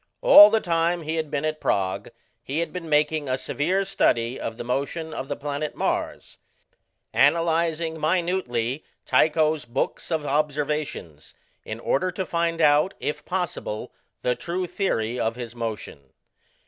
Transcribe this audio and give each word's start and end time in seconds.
All 0.21 0.49
the 0.49 0.59
time 0.59 1.03
he 1.03 1.13
had 1.17 1.29
been 1.29 1.45
at 1.45 1.61
Prague 1.61 2.09
he 2.41 2.57
had 2.57 2.73
been 2.73 2.89
making 2.89 3.29
a 3.29 3.37
severe 3.37 3.85
study 3.85 4.39
of 4.39 4.57
the 4.57 4.63
motion 4.63 5.13
of 5.13 5.27
the 5.27 5.35
planet 5.35 5.75
Mars, 5.75 6.39
analyzing 7.13 7.99
minutely 7.99 8.83
Tycho's 9.05 9.63
books 9.63 10.09
of 10.09 10.25
observations, 10.25 11.35
in 11.63 11.79
order 11.79 12.09
to 12.13 12.25
find 12.25 12.61
out, 12.61 12.95
if 12.99 13.23
possible, 13.25 13.93
the 14.23 14.33
true 14.35 14.65
theory 14.65 15.19
of 15.19 15.35
his 15.35 15.53
motion. 15.53 16.11